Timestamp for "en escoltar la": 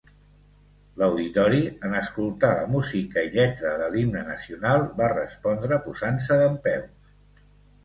1.89-2.63